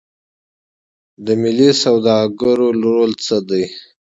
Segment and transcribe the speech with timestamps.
[1.25, 3.63] د ملي سوداګرو رول څه دی؟